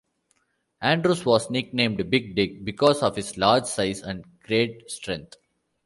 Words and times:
Andrews 0.81 1.23
was 1.27 1.51
nicknamed 1.51 2.09
"Big 2.09 2.35
Dick" 2.35 2.65
because 2.65 3.03
of 3.03 3.15
his 3.17 3.37
large 3.37 3.65
size 3.65 4.01
and 4.01 4.23
great 4.39 4.89
strength. 4.89 5.35